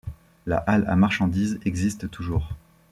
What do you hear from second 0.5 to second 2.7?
halle à marchandises existe toujours.